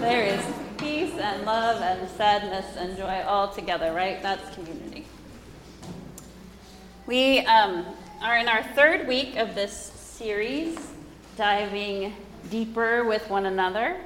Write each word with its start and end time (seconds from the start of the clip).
There 0.00 0.26
is 0.26 0.44
peace 0.76 1.14
and 1.18 1.44
love 1.44 1.80
and 1.82 2.08
sadness 2.10 2.76
and 2.76 2.96
joy 2.96 3.22
all 3.26 3.48
together, 3.52 3.92
right? 3.92 4.22
That's 4.22 4.54
community. 4.54 5.05
We 7.06 7.38
um, 7.46 7.86
are 8.20 8.36
in 8.36 8.48
our 8.48 8.64
third 8.64 9.06
week 9.06 9.36
of 9.36 9.54
this 9.54 9.72
series, 9.72 10.76
diving 11.36 12.12
deeper 12.50 13.04
with 13.04 13.30
one 13.30 13.46
another 13.46 13.96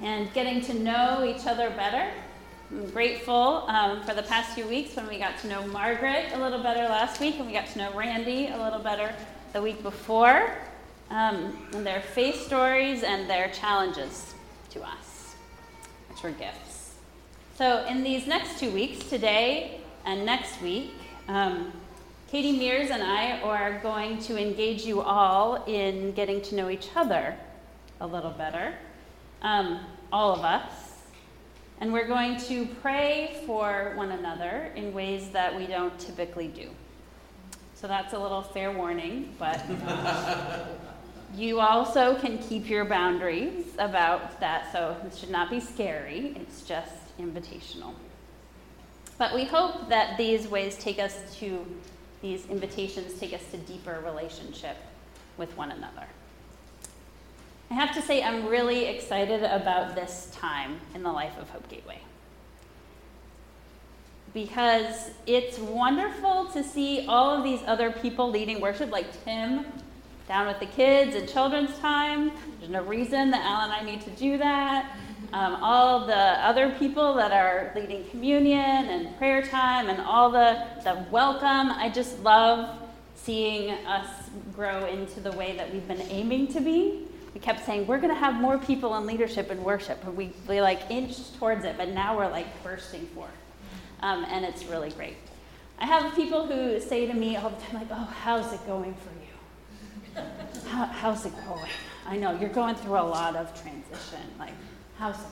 and 0.00 0.32
getting 0.32 0.60
to 0.66 0.74
know 0.74 1.24
each 1.24 1.48
other 1.48 1.68
better. 1.70 2.08
I'm 2.70 2.88
grateful 2.90 3.64
um, 3.66 4.04
for 4.04 4.14
the 4.14 4.22
past 4.22 4.54
few 4.54 4.68
weeks 4.68 4.94
when 4.94 5.08
we 5.08 5.18
got 5.18 5.36
to 5.38 5.48
know 5.48 5.66
Margaret 5.66 6.26
a 6.32 6.38
little 6.38 6.62
better 6.62 6.82
last 6.82 7.20
week 7.20 7.38
and 7.38 7.46
we 7.48 7.52
got 7.52 7.66
to 7.66 7.78
know 7.78 7.92
Randy 7.92 8.46
a 8.46 8.62
little 8.62 8.78
better 8.78 9.12
the 9.52 9.60
week 9.60 9.82
before, 9.82 10.48
um, 11.10 11.66
and 11.72 11.84
their 11.84 12.02
faith 12.02 12.46
stories 12.46 13.02
and 13.02 13.28
their 13.28 13.48
challenges 13.48 14.32
to 14.70 14.80
us, 14.80 15.34
which 16.08 16.22
were 16.22 16.30
gifts. 16.30 16.94
So, 17.56 17.84
in 17.86 18.04
these 18.04 18.28
next 18.28 18.60
two 18.60 18.70
weeks, 18.70 19.04
today 19.08 19.80
and 20.06 20.24
next 20.24 20.62
week, 20.62 20.92
um, 21.26 21.72
Katie 22.30 22.56
Mears 22.56 22.90
and 22.90 23.02
I 23.02 23.40
are 23.40 23.80
going 23.80 24.20
to 24.20 24.40
engage 24.40 24.84
you 24.84 25.00
all 25.00 25.64
in 25.64 26.12
getting 26.12 26.40
to 26.42 26.54
know 26.54 26.70
each 26.70 26.86
other 26.94 27.34
a 28.00 28.06
little 28.06 28.30
better, 28.30 28.72
um, 29.42 29.80
all 30.12 30.32
of 30.32 30.44
us. 30.44 30.70
And 31.80 31.92
we're 31.92 32.06
going 32.06 32.38
to 32.42 32.66
pray 32.82 33.42
for 33.46 33.94
one 33.96 34.12
another 34.12 34.70
in 34.76 34.92
ways 34.92 35.30
that 35.30 35.56
we 35.56 35.66
don't 35.66 35.98
typically 35.98 36.46
do. 36.46 36.70
So 37.74 37.88
that's 37.88 38.12
a 38.12 38.18
little 38.20 38.42
fair 38.42 38.70
warning, 38.70 39.34
but 39.36 39.64
you 41.34 41.58
also 41.58 42.14
can 42.14 42.38
keep 42.38 42.70
your 42.70 42.84
boundaries 42.84 43.64
about 43.76 44.38
that, 44.38 44.70
so 44.70 44.96
it 45.04 45.16
should 45.16 45.30
not 45.30 45.50
be 45.50 45.58
scary, 45.58 46.36
it's 46.36 46.62
just 46.62 47.18
invitational. 47.18 47.92
But 49.18 49.34
we 49.34 49.46
hope 49.46 49.88
that 49.88 50.16
these 50.16 50.46
ways 50.46 50.78
take 50.78 51.00
us 51.00 51.36
to, 51.40 51.66
these 52.22 52.46
invitations 52.46 53.18
take 53.18 53.32
us 53.32 53.42
to 53.50 53.56
deeper 53.58 54.02
relationship 54.04 54.76
with 55.36 55.56
one 55.56 55.70
another. 55.70 56.06
I 57.70 57.74
have 57.74 57.94
to 57.94 58.02
say, 58.02 58.22
I'm 58.22 58.46
really 58.46 58.86
excited 58.86 59.44
about 59.44 59.94
this 59.94 60.30
time 60.34 60.80
in 60.94 61.02
the 61.02 61.12
life 61.12 61.38
of 61.38 61.48
Hope 61.50 61.68
Gateway. 61.68 61.98
Because 64.34 65.10
it's 65.26 65.58
wonderful 65.58 66.46
to 66.46 66.62
see 66.62 67.06
all 67.06 67.36
of 67.36 67.44
these 67.44 67.60
other 67.66 67.90
people 67.90 68.30
leading 68.30 68.60
worship, 68.60 68.90
like 68.90 69.24
Tim 69.24 69.66
down 70.30 70.46
with 70.46 70.60
the 70.60 70.66
kids 70.66 71.16
and 71.16 71.28
children's 71.28 71.76
time. 71.80 72.30
There's 72.60 72.70
no 72.70 72.84
reason 72.84 73.32
that 73.32 73.44
Al 73.44 73.62
and 73.62 73.72
I 73.72 73.82
need 73.82 74.00
to 74.02 74.10
do 74.10 74.38
that. 74.38 74.96
Um, 75.32 75.62
all 75.62 76.06
the 76.06 76.14
other 76.14 76.74
people 76.78 77.14
that 77.14 77.30
are 77.30 77.72
leading 77.76 78.04
communion 78.10 78.58
and 78.58 79.16
prayer 79.16 79.42
time 79.42 79.88
and 79.88 80.00
all 80.00 80.28
the, 80.30 80.66
the 80.82 81.06
welcome. 81.12 81.70
I 81.70 81.88
just 81.88 82.18
love 82.24 82.76
seeing 83.14 83.70
us 83.86 84.08
grow 84.54 84.86
into 84.86 85.20
the 85.20 85.30
way 85.32 85.56
that 85.56 85.72
we've 85.72 85.86
been 85.86 86.02
aiming 86.02 86.48
to 86.48 86.60
be. 86.60 87.06
We 87.32 87.38
kept 87.38 87.64
saying 87.64 87.86
we're 87.86 88.00
going 88.00 88.12
to 88.12 88.18
have 88.18 88.34
more 88.34 88.58
people 88.58 88.96
in 88.96 89.06
leadership 89.06 89.50
and 89.50 89.64
worship. 89.64 90.04
And 90.04 90.16
we, 90.16 90.32
we 90.48 90.60
like 90.60 90.90
inched 90.90 91.38
towards 91.38 91.64
it 91.64 91.76
but 91.76 91.90
now 91.90 92.16
we're 92.16 92.28
like 92.28 92.62
bursting 92.64 93.06
forth. 93.08 93.30
Um, 94.00 94.24
and 94.28 94.44
it's 94.44 94.64
really 94.64 94.90
great. 94.90 95.16
I 95.78 95.86
have 95.86 96.12
people 96.16 96.46
who 96.46 96.80
say 96.80 97.06
to 97.06 97.14
me 97.14 97.36
all 97.36 97.50
the 97.50 97.56
time 97.56 97.74
like 97.74 97.88
oh 97.92 98.14
how's 98.22 98.52
it 98.52 98.66
going 98.66 98.94
for 98.94 99.10
you? 99.10 100.22
How, 100.68 100.86
how's 100.86 101.24
it 101.24 101.32
going? 101.46 101.70
I 102.06 102.16
know 102.16 102.36
you're 102.38 102.48
going 102.48 102.74
through 102.74 102.98
a 102.98 103.00
lot 103.00 103.36
of 103.36 103.48
transition 103.62 104.20
like 104.38 104.52
how's 105.00 105.16
it 105.16 105.26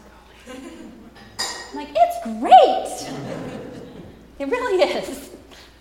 going 0.46 0.92
i'm 1.38 1.76
like 1.76 1.88
it's 1.94 2.24
great 2.40 3.12
it 4.38 4.48
really 4.50 4.82
is 4.82 5.28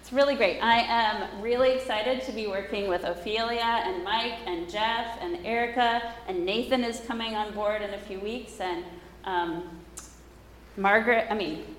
it's 0.07 0.13
really 0.13 0.35
great. 0.35 0.61
I 0.61 0.79
am 0.79 1.41
really 1.41 1.73
excited 1.73 2.21
to 2.27 2.31
be 2.31 2.47
working 2.47 2.87
with 2.87 3.03
Ophelia 3.03 3.59
and 3.59 4.05
Mike 4.05 4.35
and 4.45 4.69
Jeff 4.69 5.17
and 5.19 5.45
Erica, 5.45 6.13
and 6.29 6.45
Nathan 6.45 6.85
is 6.85 7.01
coming 7.01 7.35
on 7.35 7.53
board 7.53 7.81
in 7.81 7.93
a 7.93 7.97
few 7.97 8.21
weeks, 8.21 8.61
and 8.61 8.85
um, 9.25 9.63
Margaret, 10.77 11.27
I 11.29 11.33
mean, 11.33 11.75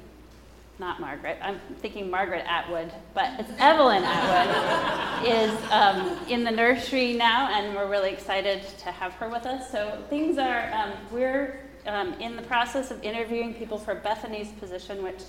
not 0.79 1.01
Margaret, 1.01 1.39
I'm 1.41 1.59
thinking 1.79 2.11
Margaret 2.11 2.45
Atwood, 2.47 2.93
but 3.15 3.41
it's 3.41 3.51
Evelyn 3.59 4.03
Atwood, 4.05 5.27
is 5.33 5.71
um, 5.71 6.19
in 6.29 6.45
the 6.45 6.51
nursery 6.51 7.15
now, 7.15 7.49
and 7.49 7.75
we're 7.75 7.89
really 7.89 8.11
excited 8.11 8.63
to 8.81 8.93
have 8.93 9.15
her 9.15 9.31
with 9.31 9.47
us. 9.47 9.73
So 9.73 10.05
things 10.11 10.37
are, 10.37 10.71
um, 10.75 10.93
we're 11.11 11.61
um, 11.87 12.15
in 12.15 12.37
the 12.37 12.43
process 12.43 12.91
of 12.91 13.03
interviewing 13.03 13.55
people 13.55 13.79
for 13.79 13.95
Bethany's 13.95 14.49
position, 14.53 15.03
which 15.03 15.23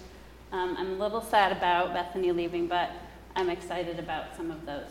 um, 0.52 0.76
I'm 0.78 0.92
a 0.94 1.04
little 1.04 1.22
sad 1.22 1.52
about 1.52 1.94
Bethany 1.94 2.32
leaving, 2.32 2.68
but 2.68 2.92
I'm 3.36 3.50
excited 3.50 4.00
about 4.00 4.36
some 4.36 4.52
of 4.52 4.66
those 4.66 4.90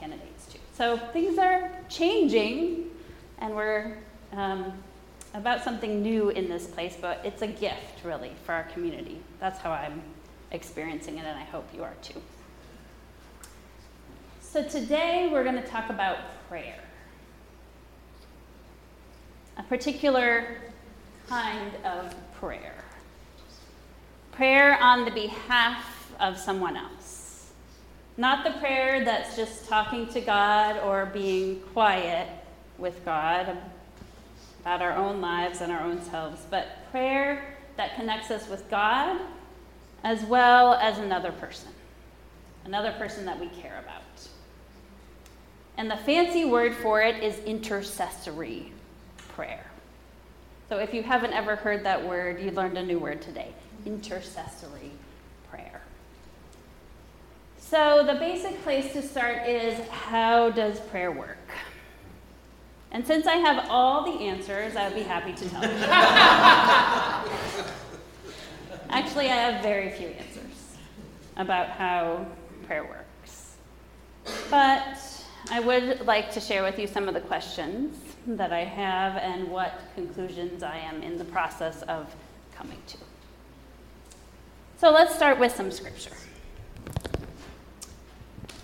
candidates 0.00 0.46
too. 0.52 0.58
So 0.72 0.96
things 1.12 1.38
are 1.38 1.70
changing, 1.88 2.90
and 3.38 3.54
we're 3.54 3.98
um, 4.32 4.72
about 5.34 5.62
something 5.62 6.02
new 6.02 6.30
in 6.30 6.48
this 6.48 6.66
place, 6.66 6.96
but 7.00 7.20
it's 7.24 7.42
a 7.42 7.46
gift 7.46 8.04
really 8.04 8.32
for 8.44 8.52
our 8.52 8.64
community. 8.64 9.20
That's 9.38 9.58
how 9.58 9.70
I'm 9.70 10.02
experiencing 10.50 11.18
it, 11.18 11.26
and 11.26 11.38
I 11.38 11.44
hope 11.44 11.68
you 11.74 11.82
are 11.82 11.94
too. 12.02 12.20
So 14.40 14.62
today 14.62 15.28
we're 15.30 15.44
going 15.44 15.62
to 15.62 15.68
talk 15.68 15.90
about 15.90 16.18
prayer, 16.48 16.78
a 19.58 19.62
particular 19.64 20.56
kind 21.28 21.72
of 21.84 22.14
prayer 22.34 22.76
prayer 24.36 24.78
on 24.82 25.06
the 25.06 25.10
behalf 25.10 26.12
of 26.20 26.38
someone 26.38 26.76
else. 26.76 27.52
Not 28.18 28.44
the 28.44 28.58
prayer 28.60 29.02
that's 29.02 29.34
just 29.34 29.66
talking 29.66 30.06
to 30.08 30.20
God 30.20 30.78
or 30.78 31.06
being 31.06 31.60
quiet 31.72 32.28
with 32.76 33.02
God 33.06 33.56
about 34.60 34.82
our 34.82 34.92
own 34.92 35.22
lives 35.22 35.62
and 35.62 35.72
our 35.72 35.80
own 35.80 36.02
selves, 36.02 36.42
but 36.50 36.66
prayer 36.90 37.56
that 37.78 37.96
connects 37.96 38.30
us 38.30 38.46
with 38.48 38.68
God 38.68 39.18
as 40.04 40.22
well 40.24 40.74
as 40.74 40.98
another 40.98 41.32
person, 41.32 41.70
another 42.66 42.92
person 42.92 43.24
that 43.24 43.40
we 43.40 43.48
care 43.48 43.78
about. 43.82 44.02
And 45.78 45.90
the 45.90 45.96
fancy 45.96 46.44
word 46.44 46.74
for 46.74 47.00
it 47.00 47.22
is 47.22 47.38
intercessory 47.44 48.72
prayer. 49.28 49.65
So 50.68 50.78
if 50.78 50.92
you 50.92 51.02
haven't 51.02 51.32
ever 51.32 51.56
heard 51.56 51.84
that 51.84 52.04
word, 52.06 52.40
you 52.40 52.50
learned 52.50 52.76
a 52.76 52.82
new 52.82 52.98
word 52.98 53.22
today 53.22 53.52
intercessory 53.84 54.90
prayer. 55.48 55.80
So, 57.58 58.04
the 58.04 58.14
basic 58.14 58.60
place 58.62 58.92
to 58.92 59.02
start 59.02 59.46
is 59.46 59.78
how 59.88 60.50
does 60.50 60.80
prayer 60.80 61.12
work? 61.12 61.38
And 62.90 63.06
since 63.06 63.26
I 63.26 63.36
have 63.36 63.66
all 63.68 64.04
the 64.04 64.24
answers, 64.24 64.76
I 64.76 64.88
would 64.88 64.96
be 64.96 65.02
happy 65.02 65.32
to 65.32 65.48
tell 65.50 65.62
you. 65.62 65.68
Actually, 68.90 69.30
I 69.30 69.36
have 69.36 69.62
very 69.62 69.90
few 69.90 70.08
answers 70.08 70.76
about 71.36 71.68
how 71.70 72.26
prayer 72.66 72.84
works. 72.84 73.56
But 74.50 74.98
I 75.50 75.60
would 75.60 76.06
like 76.06 76.32
to 76.32 76.40
share 76.40 76.62
with 76.62 76.78
you 76.78 76.86
some 76.86 77.08
of 77.08 77.14
the 77.14 77.20
questions 77.20 78.05
that 78.26 78.52
I 78.52 78.64
have 78.64 79.16
and 79.16 79.48
what 79.48 79.80
conclusions 79.94 80.62
I 80.62 80.78
am 80.78 81.02
in 81.02 81.16
the 81.16 81.24
process 81.24 81.82
of 81.82 82.14
coming 82.54 82.78
to. 82.88 82.98
So 84.78 84.90
let's 84.90 85.14
start 85.14 85.38
with 85.38 85.54
some 85.54 85.70
scripture. 85.70 86.10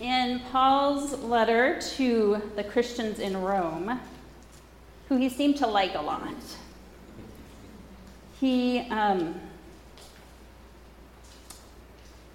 In 0.00 0.40
Paul's 0.50 1.14
letter 1.20 1.80
to 1.96 2.42
the 2.56 2.64
Christians 2.64 3.20
in 3.20 3.40
Rome, 3.40 4.00
who 5.08 5.16
he 5.16 5.28
seemed 5.28 5.56
to 5.58 5.66
like 5.66 5.94
a 5.94 6.02
lot, 6.02 6.34
he 8.40 8.80
um, 8.90 9.40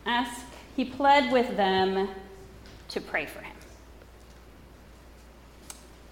asked, 0.05 0.45
he 0.77 0.85
pled 0.85 1.31
with 1.33 1.57
them 1.57 2.07
to 2.87 3.01
pray 3.01 3.25
for 3.25 3.41
him. 3.41 3.46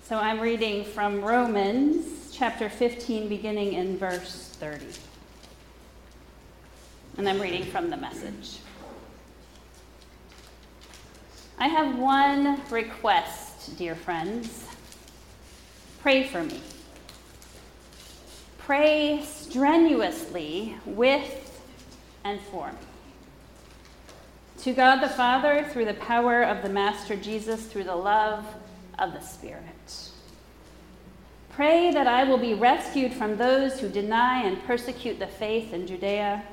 So 0.08 0.20
I'm 0.20 0.40
reading 0.40 0.84
from 0.84 1.20
Romans 1.26 2.30
chapter 2.32 2.70
15, 2.70 3.28
beginning 3.28 3.74
in 3.74 3.98
verse 3.98 4.56
30. 4.60 4.86
And 7.18 7.28
I'm 7.28 7.42
reading 7.42 7.64
from 7.64 7.90
the 7.90 7.98
message. 7.98 8.60
I 11.58 11.68
have 11.68 11.98
one 11.98 12.62
request, 12.70 13.80
dear 13.80 13.96
friends. 13.96 14.68
Pray 16.02 16.28
for 16.28 16.44
me. 16.44 16.62
Pray 18.60 19.24
strenuously 19.24 20.76
with 20.86 21.64
and 22.24 22.40
for 22.52 22.68
me. 22.68 22.78
To 24.60 24.74
God 24.74 25.02
the 25.02 25.10
Father, 25.10 25.68
through 25.72 25.86
the 25.86 25.96
power 25.96 26.44
of 26.44 26.62
the 26.62 26.70
Master 26.70 27.16
Jesus, 27.16 27.66
through 27.66 27.86
the 27.86 27.96
love 27.96 28.46
of 29.00 29.12
the 29.12 29.22
Spirit. 29.22 29.75
Pray 31.56 31.90
that 31.90 32.06
I 32.06 32.26
will 32.26 32.38
be 32.38 32.54
rescued 32.54 33.14
from 33.14 33.38
those 33.38 33.80
who 33.80 33.88
deny 33.88 34.44
and 34.44 34.62
persecute 34.66 35.20
the 35.20 35.28
faith 35.28 35.72
in 35.72 35.88
Judea. 35.88 36.44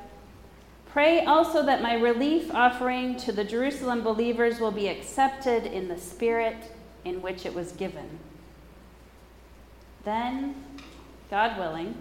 Pray 0.93 1.25
also 1.25 1.67
that 1.67 1.83
my 1.83 1.95
relief 1.95 2.55
offering 2.55 3.17
to 3.17 3.33
the 3.33 3.43
Jerusalem 3.43 4.05
believers 4.05 4.61
will 4.61 4.71
be 4.71 4.87
accepted 4.87 5.67
in 5.67 5.89
the 5.89 5.99
spirit 5.99 6.55
in 7.05 7.21
which 7.21 7.45
it 7.45 7.53
was 7.53 7.73
given. 7.73 8.21
Then, 10.05 10.55
God 11.31 11.59
willing, 11.59 11.97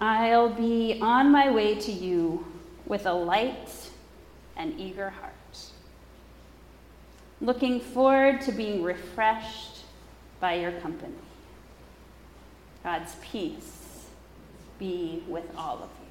I'll 0.00 0.50
be 0.50 1.00
on 1.02 1.32
my 1.32 1.50
way 1.50 1.74
to 1.80 1.90
you 1.90 2.46
with 2.86 3.06
a 3.06 3.12
light 3.12 3.90
and 4.56 4.78
eager 4.78 5.10
heart, 5.10 5.32
looking 7.40 7.80
forward 7.80 8.40
to 8.42 8.52
being 8.52 8.84
refreshed 8.84 9.78
by 10.38 10.54
your 10.54 10.70
company. 10.78 11.16
God's 12.82 13.14
peace 13.20 14.06
be 14.78 15.22
with 15.28 15.44
all 15.56 15.76
of 15.76 15.90
you. 16.00 16.06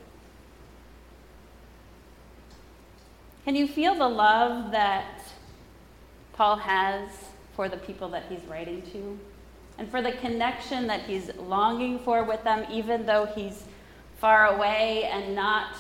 Can 3.46 3.56
you 3.56 3.68
feel 3.68 3.96
the 3.96 4.08
love 4.08 4.72
that 4.72 5.24
Paul 6.34 6.58
has 6.58 7.10
for 7.56 7.68
the 7.68 7.78
people 7.78 8.10
that 8.10 8.26
he's 8.30 8.44
writing 8.46 8.82
to? 8.94 9.20
And 9.78 9.90
for 9.90 10.02
the 10.02 10.12
connection 10.12 10.88
that 10.88 11.02
he's 11.02 11.34
longing 11.36 12.00
for 12.00 12.24
with 12.24 12.44
them, 12.44 12.66
even 12.70 13.06
though 13.06 13.26
he's 13.26 13.64
far 14.18 14.48
away 14.48 15.06
and 15.06 15.34
not 15.34 15.76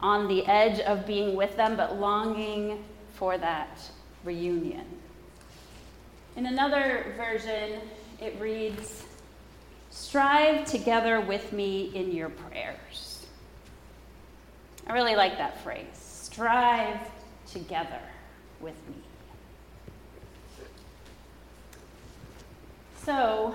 on 0.00 0.28
the 0.28 0.46
edge 0.46 0.80
of 0.80 1.06
being 1.06 1.36
with 1.36 1.56
them, 1.56 1.76
but 1.76 2.00
longing 2.00 2.84
for 3.14 3.36
that 3.36 3.78
reunion. 4.24 4.86
In 6.36 6.46
another 6.46 7.14
version, 7.16 7.80
it 8.20 8.34
reads, 8.40 9.04
Strive 9.90 10.64
together 10.64 11.20
with 11.20 11.52
me 11.52 11.90
in 11.94 12.12
your 12.12 12.28
prayers. 12.28 13.26
I 14.86 14.92
really 14.92 15.16
like 15.16 15.38
that 15.38 15.60
phrase. 15.62 15.86
Strive 15.94 17.00
together 17.50 18.00
with 18.60 18.76
me. 18.88 18.96
So, 23.04 23.54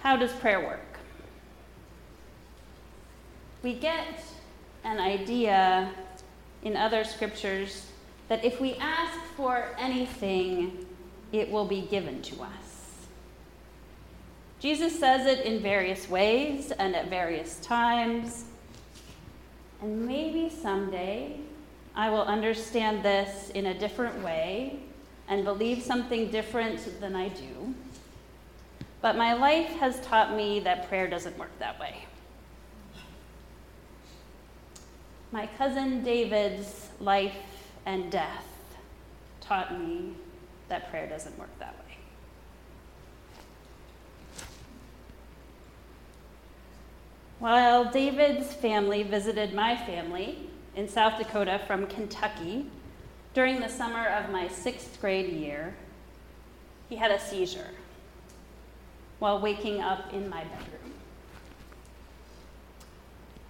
how 0.00 0.16
does 0.16 0.32
prayer 0.32 0.60
work? 0.60 0.80
We 3.62 3.74
get 3.74 4.22
an 4.84 4.98
idea 4.98 5.90
in 6.62 6.76
other 6.76 7.04
scriptures 7.04 7.86
that 8.28 8.44
if 8.44 8.60
we 8.60 8.74
ask 8.74 9.18
for 9.36 9.64
anything, 9.78 10.86
it 11.32 11.50
will 11.50 11.66
be 11.66 11.82
given 11.82 12.22
to 12.22 12.42
us. 12.42 12.65
Jesus 14.58 14.98
says 14.98 15.26
it 15.26 15.44
in 15.44 15.60
various 15.60 16.08
ways 16.08 16.70
and 16.72 16.96
at 16.96 17.08
various 17.08 17.60
times. 17.60 18.44
And 19.82 20.06
maybe 20.06 20.48
someday 20.48 21.38
I 21.94 22.10
will 22.10 22.22
understand 22.22 23.02
this 23.02 23.50
in 23.50 23.66
a 23.66 23.78
different 23.78 24.22
way 24.22 24.78
and 25.28 25.44
believe 25.44 25.82
something 25.82 26.30
different 26.30 27.00
than 27.00 27.14
I 27.14 27.28
do. 27.28 27.74
But 29.02 29.16
my 29.16 29.34
life 29.34 29.68
has 29.76 30.00
taught 30.00 30.34
me 30.34 30.60
that 30.60 30.88
prayer 30.88 31.06
doesn't 31.06 31.36
work 31.38 31.56
that 31.58 31.78
way. 31.78 32.04
My 35.32 35.46
cousin 35.58 36.02
David's 36.02 36.88
life 37.00 37.36
and 37.84 38.10
death 38.10 38.46
taught 39.40 39.78
me 39.78 40.14
that 40.68 40.90
prayer 40.90 41.06
doesn't 41.06 41.38
work 41.38 41.50
that 41.58 41.74
way. 41.78 41.85
While 47.38 47.90
David's 47.90 48.54
family 48.54 49.02
visited 49.02 49.52
my 49.52 49.76
family 49.76 50.48
in 50.74 50.88
South 50.88 51.18
Dakota 51.18 51.60
from 51.66 51.86
Kentucky 51.86 52.66
during 53.34 53.60
the 53.60 53.68
summer 53.68 54.06
of 54.06 54.30
my 54.30 54.48
sixth 54.48 54.98
grade 55.02 55.30
year, 55.30 55.74
he 56.88 56.96
had 56.96 57.10
a 57.10 57.20
seizure 57.20 57.70
while 59.18 59.38
waking 59.38 59.82
up 59.82 60.14
in 60.14 60.30
my 60.30 60.44
bedroom 60.44 60.94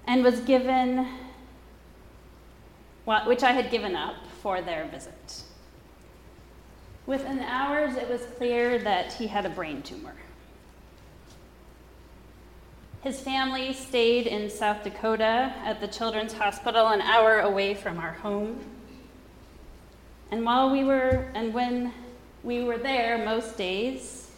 and 0.09 0.25
was 0.25 0.41
given, 0.41 1.07
which 3.05 3.45
I 3.45 3.53
had 3.53 3.71
given 3.71 3.95
up 3.95 4.17
for 4.43 4.61
their 4.61 4.87
visit. 4.87 5.45
Within 7.07 7.39
hours, 7.39 7.95
it 7.95 8.09
was 8.09 8.23
clear 8.37 8.79
that 8.79 9.13
he 9.13 9.29
had 9.29 9.47
a 9.47 9.51
brain 9.51 9.83
tumor. 9.83 10.15
His 13.07 13.21
family 13.21 13.73
stayed 13.73 14.27
in 14.27 14.51
South 14.51 14.83
Dakota 14.83 15.55
at 15.65 15.81
the 15.81 15.87
Children's 15.87 16.33
Hospital, 16.33 16.89
an 16.89 17.01
hour 17.01 17.39
away 17.39 17.73
from 17.73 17.99
our 17.99 18.15
home. 18.15 18.59
And 20.33 20.45
while 20.45 20.73
we 20.73 20.83
were, 20.83 21.31
and 21.33 21.55
when 21.55 21.93
we 22.43 22.65
were 22.65 22.79
there 22.79 23.25
most 23.25 23.57
days, 23.57 24.33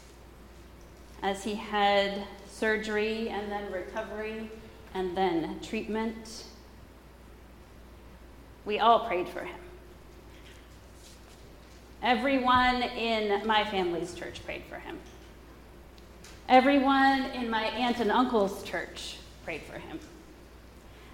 as 1.22 1.42
he 1.42 1.54
had 1.54 2.24
surgery 2.46 3.30
and 3.30 3.50
then 3.50 3.72
recovery 3.72 4.50
and 4.92 5.16
then 5.16 5.58
treatment, 5.62 6.44
we 8.66 8.78
all 8.80 9.06
prayed 9.06 9.30
for 9.30 9.46
him. 9.46 9.60
Everyone 12.02 12.82
in 12.82 13.46
my 13.46 13.64
family's 13.64 14.12
church 14.12 14.44
prayed 14.44 14.64
for 14.68 14.76
him. 14.76 14.98
Everyone 16.48 17.24
in 17.32 17.50
my 17.50 17.64
aunt 17.64 18.00
and 18.00 18.10
uncle's 18.10 18.62
church 18.62 19.16
prayed 19.44 19.62
for 19.62 19.78
him. 19.78 20.00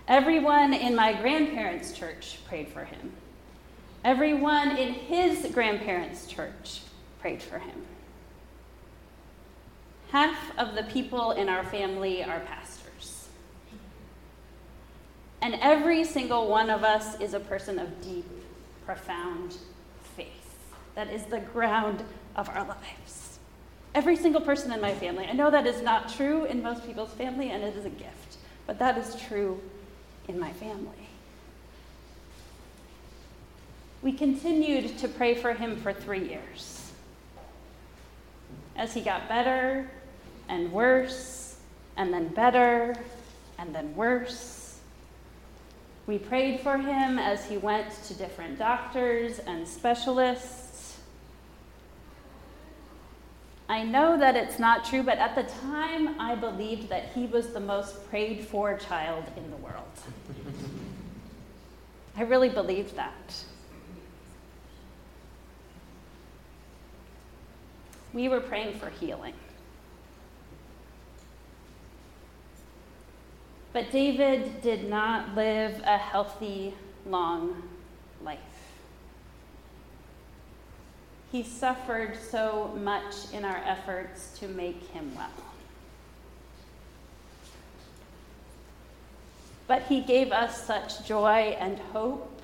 Everyone 0.06 0.72
in 0.72 0.94
my 0.94 1.12
grandparents' 1.12 1.92
church 1.92 2.38
prayed 2.46 2.68
for 2.68 2.84
him. 2.84 3.12
Everyone 4.04 4.76
in 4.76 4.94
his 4.94 5.50
grandparents' 5.52 6.26
church 6.26 6.82
prayed 7.20 7.42
for 7.42 7.58
him. 7.58 7.84
Half 10.10 10.56
of 10.56 10.76
the 10.76 10.84
people 10.84 11.32
in 11.32 11.48
our 11.48 11.64
family 11.64 12.22
are 12.22 12.38
pastors. 12.40 13.28
And 15.42 15.56
every 15.56 16.04
single 16.04 16.46
one 16.46 16.70
of 16.70 16.84
us 16.84 17.20
is 17.20 17.34
a 17.34 17.40
person 17.40 17.80
of 17.80 18.00
deep, 18.00 18.30
profound 18.86 19.56
faith. 20.16 20.58
That 20.94 21.10
is 21.10 21.24
the 21.24 21.40
ground 21.40 22.04
of 22.36 22.48
our 22.48 22.64
lives 22.64 23.23
every 23.94 24.16
single 24.16 24.40
person 24.40 24.72
in 24.72 24.80
my 24.80 24.94
family. 24.94 25.26
I 25.26 25.32
know 25.32 25.50
that 25.50 25.66
is 25.66 25.82
not 25.82 26.08
true 26.08 26.44
in 26.44 26.62
most 26.62 26.86
people's 26.86 27.12
family, 27.12 27.50
and 27.50 27.62
it 27.62 27.76
is 27.76 27.84
a 27.84 27.90
gift, 27.90 28.36
but 28.66 28.78
that 28.78 28.98
is 28.98 29.16
true 29.28 29.60
in 30.28 30.38
my 30.38 30.52
family. 30.52 31.08
We 34.02 34.12
continued 34.12 34.98
to 34.98 35.08
pray 35.08 35.34
for 35.34 35.54
him 35.54 35.76
for 35.76 35.92
three 35.92 36.28
years. 36.28 36.92
As 38.76 38.92
he 38.92 39.00
got 39.00 39.28
better 39.28 39.90
and 40.48 40.72
worse, 40.72 41.56
and 41.96 42.12
then 42.12 42.28
better, 42.28 42.94
and 43.58 43.74
then 43.74 43.94
worse. 43.94 44.78
We 46.06 46.18
prayed 46.18 46.60
for 46.60 46.76
him 46.76 47.18
as 47.18 47.46
he 47.46 47.56
went 47.56 47.90
to 48.04 48.14
different 48.14 48.58
doctors 48.58 49.38
and 49.38 49.66
specialists. 49.66 50.63
I 53.68 53.83
know 53.83 54.18
that 54.18 54.37
it's 54.37 54.59
not 54.59 54.85
true, 54.85 55.02
but 55.02 55.18
at 55.18 55.35
the 55.35 55.44
time 55.61 56.21
I 56.21 56.35
believed 56.35 56.90
that 56.90 57.12
he 57.14 57.26
was 57.26 57.52
the 57.52 57.61
most 57.61 58.09
prayed 58.11 58.44
for 58.44 58.76
child 58.76 59.25
in 59.37 59.50
the 59.50 59.56
world. 59.56 59.85
I 62.16 62.23
really 62.23 62.50
believed 62.50 62.94
that. 62.97 63.44
We 68.12 68.28
were 68.28 68.40
praying 68.40 68.78
for 68.78 68.90
healing. 68.90 69.35
But 73.73 73.90
David 73.90 74.62
did 74.62 74.88
not 74.88 75.35
live 75.35 75.80
a 75.85 75.99
healthy, 75.99 76.75
long 77.06 77.62
life. 78.23 78.38
He 81.34 81.42
suffered 81.42 82.16
so 82.30 82.78
much 82.80 83.32
in 83.32 83.44
our 83.44 83.60
efforts 83.66 84.38
to 84.38 84.46
make 84.46 84.80
him 84.90 85.12
well. 85.16 85.32
But 89.66 89.82
he 89.82 90.00
gave 90.00 90.30
us 90.30 90.64
such 90.64 91.04
joy 91.04 91.56
and 91.58 91.80
hope 91.92 92.40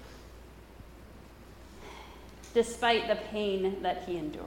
despite 2.53 3.07
the 3.07 3.15
pain 3.15 3.81
that 3.83 4.07
he 4.09 4.17
endured. 4.17 4.45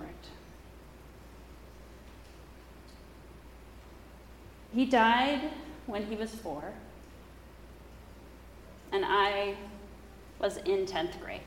He 4.75 4.83
died 4.83 5.51
when 5.85 6.05
he 6.07 6.17
was 6.17 6.35
four, 6.35 6.73
and 8.91 9.05
I 9.05 9.55
was 10.37 10.57
in 10.57 10.85
10th 10.85 11.21
grade. 11.21 11.39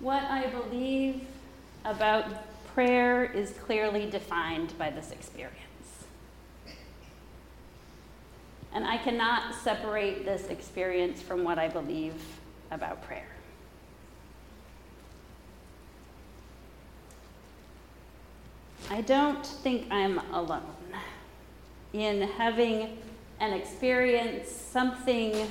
What 0.00 0.22
I 0.24 0.46
believe 0.46 1.22
about 1.84 2.26
prayer 2.74 3.24
is 3.24 3.50
clearly 3.52 4.08
defined 4.08 4.76
by 4.78 4.90
this 4.90 5.10
experience. 5.10 5.56
And 8.72 8.86
I 8.86 8.98
cannot 8.98 9.54
separate 9.56 10.24
this 10.24 10.48
experience 10.48 11.20
from 11.20 11.42
what 11.42 11.58
I 11.58 11.68
believe 11.68 12.14
about 12.70 13.02
prayer. 13.02 13.26
I 18.90 19.00
don't 19.00 19.44
think 19.44 19.90
I'm 19.90 20.18
alone 20.32 20.62
in 21.92 22.22
having 22.22 22.98
an 23.40 23.52
experience, 23.52 24.48
something 24.48 25.48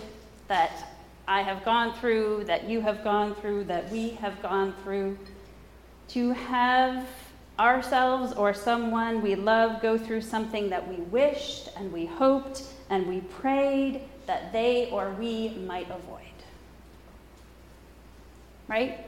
that 0.48 0.97
I 1.28 1.42
have 1.42 1.66
gone 1.66 1.94
through, 1.94 2.46
that 2.46 2.70
you 2.70 2.80
have 2.82 3.04
gone 3.04 3.36
through, 3.36 3.66
that 3.66 3.92
we 3.92 4.12
have 4.12 4.42
gone 4.42 4.74
through, 4.84 5.18
to 6.10 6.32
have 6.32 7.06
ourselves 7.60 8.34
or 8.34 8.54
someone 8.54 9.22
we 9.22 9.36
love 9.36 9.82
go 9.82 9.98
through 9.98 10.22
something 10.22 10.70
that 10.70 10.88
we 10.88 10.96
wished 10.96 11.70
and 11.76 11.92
we 11.92 12.06
hoped 12.06 12.64
and 12.90 13.08
we 13.08 13.20
prayed 13.22 14.02
that 14.26 14.54
they 14.54 14.90
or 14.92 15.12
we 15.12 15.50
might 15.50 15.90
avoid. 15.90 16.22
Right? 18.68 19.06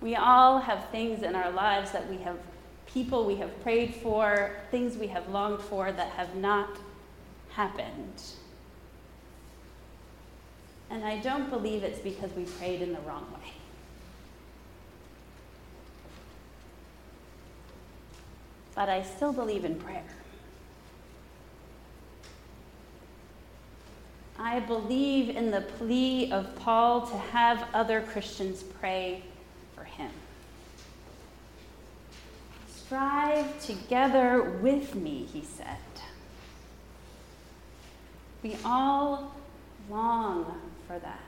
We 0.00 0.16
all 0.16 0.58
have 0.58 0.88
things 0.90 1.22
in 1.22 1.34
our 1.34 1.50
lives 1.50 1.90
that 1.92 2.08
we 2.08 2.18
have, 2.18 2.38
people 2.86 3.26
we 3.26 3.36
have 3.36 3.62
prayed 3.62 3.94
for, 3.96 4.56
things 4.70 4.96
we 4.96 5.08
have 5.08 5.28
longed 5.28 5.60
for 5.60 5.92
that 5.92 6.10
have 6.10 6.34
not 6.36 6.78
happened. 7.50 8.22
And 10.90 11.04
I 11.04 11.18
don't 11.18 11.50
believe 11.50 11.82
it's 11.82 11.98
because 11.98 12.30
we 12.32 12.44
prayed 12.44 12.82
in 12.82 12.92
the 12.92 13.00
wrong 13.00 13.26
way. 13.32 13.50
But 18.74 18.88
I 18.88 19.02
still 19.02 19.32
believe 19.32 19.64
in 19.64 19.76
prayer. 19.76 20.04
I 24.38 24.60
believe 24.60 25.30
in 25.30 25.50
the 25.50 25.60
plea 25.60 26.32
of 26.32 26.54
Paul 26.56 27.06
to 27.06 27.16
have 27.16 27.66
other 27.72 28.00
Christians 28.02 28.62
pray 28.62 29.22
for 29.74 29.84
him. 29.84 30.10
Strive 32.68 33.64
together 33.64 34.42
with 34.60 34.94
me, 34.94 35.26
he 35.32 35.42
said. 35.42 35.78
We 38.42 38.56
all 38.64 39.34
long 39.88 40.60
for 40.94 41.00
that. 41.00 41.18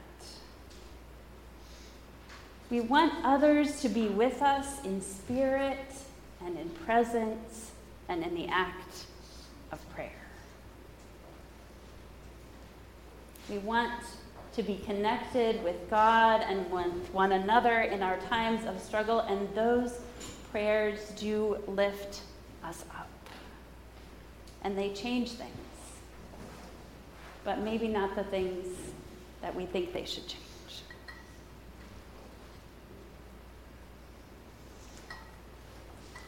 We 2.71 2.81
want 2.81 3.13
others 3.25 3.81
to 3.83 3.89
be 3.89 4.09
with 4.09 4.43
us 4.43 4.85
in 4.85 5.01
spirit 5.01 5.93
and 6.45 6.59
in 6.59 6.69
presence 6.71 7.73
and 8.09 8.23
in 8.23 8.35
the 8.35 8.47
act 8.47 9.07
of 9.73 9.91
prayer. 9.91 10.11
We 13.49 13.59
want 13.59 13.93
to 14.55 14.63
be 14.63 14.77
connected 14.87 15.63
with 15.63 15.91
God 15.91 16.43
and 16.43 16.71
with 16.71 17.13
one 17.13 17.33
another 17.33 17.83
in 17.83 18.03
our 18.03 18.19
times 18.29 18.67
of 18.67 18.81
struggle, 18.81 19.21
and 19.21 19.53
those 19.55 20.01
prayers 20.51 21.11
do 21.17 21.59
lift 21.67 22.23
us 22.65 22.85
up. 22.97 23.09
And 24.63 24.77
they 24.77 24.93
change 24.93 25.31
things, 25.31 25.51
but 27.45 27.61
maybe 27.61 27.87
not 27.87 28.17
the 28.17 28.25
things 28.25 28.67
that 29.43 29.55
we 29.55 29.67
think 29.67 29.93
they 29.93 30.05
should 30.05 30.27
change. 30.27 30.43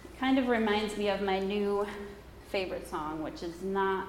It 0.05 0.21
kind 0.21 0.39
of 0.39 0.49
reminds 0.49 0.97
me 0.97 1.09
of 1.09 1.21
my 1.21 1.39
new 1.39 1.87
favorite 2.49 2.89
song, 2.89 3.23
which 3.23 3.43
is 3.43 3.63
not, 3.63 4.09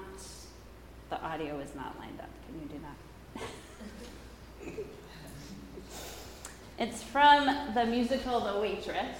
the 1.08 1.20
audio 1.22 1.58
is 1.58 1.74
not 1.74 1.98
lined 1.98 2.20
up. 2.20 2.30
Can 2.46 2.60
you 2.60 2.68
do 2.68 2.80
that? 4.68 4.84
it's 6.78 7.02
from 7.02 7.74
the 7.74 7.86
musical 7.86 8.40
The 8.40 8.60
Waitress, 8.60 9.16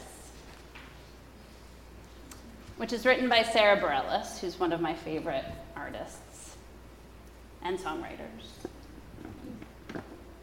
which 2.76 2.92
is 2.92 3.04
written 3.04 3.28
by 3.28 3.42
Sara 3.42 3.78
Bareilles, 3.80 4.38
who's 4.38 4.58
one 4.58 4.72
of 4.72 4.80
my 4.80 4.94
favorite 4.94 5.44
artists 5.76 6.56
and 7.62 7.78
songwriters. 7.78 8.66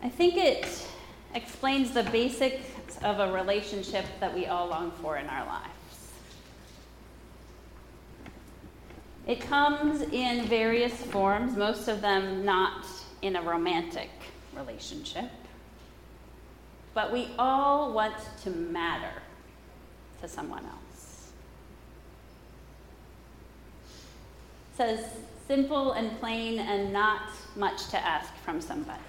I 0.01 0.09
think 0.09 0.37
it 0.37 0.87
explains 1.33 1.91
the 1.91 2.03
basics 2.03 2.65
of 3.03 3.19
a 3.19 3.31
relationship 3.31 4.05
that 4.19 4.33
we 4.33 4.45
all 4.45 4.67
long 4.67 4.91
for 4.91 5.17
in 5.17 5.27
our 5.27 5.45
lives. 5.45 5.73
It 9.27 9.41
comes 9.41 10.01
in 10.01 10.45
various 10.45 10.93
forms, 10.93 11.57
most 11.57 11.87
of 11.89 11.99
them 12.01 12.45
not 12.45 12.85
in 13.21 13.35
a 13.35 13.41
romantic 13.41 14.09
relationship. 14.55 15.29
But 16.93 17.11
we 17.11 17.27
all 17.37 17.91
want 17.91 18.15
to 18.43 18.49
matter 18.49 19.21
to 20.21 20.27
someone 20.27 20.65
else. 20.65 21.31
It 24.71 24.77
says 24.77 25.05
simple 25.47 25.91
and 25.91 26.17
plain 26.19 26.59
and 26.59 26.93
not 26.93 27.29
much 27.55 27.87
to 27.89 27.97
ask 27.97 28.33
from 28.37 28.61
somebody. 28.61 29.01